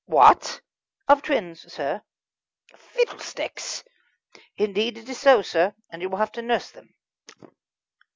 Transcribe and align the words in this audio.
"What?" 0.07 0.61
"Of 1.07 1.21
twins, 1.21 1.71
sir." 1.71 2.01
"Fiddlesticks!" 2.75 3.83
"Indeed, 4.57 4.97
it 4.97 5.07
is 5.07 5.19
so, 5.19 5.43
sir, 5.43 5.75
and 5.91 6.01
you 6.01 6.09
will 6.09 6.17
have 6.17 6.31
to 6.31 6.41
nurse 6.41 6.71
them." 6.71 6.95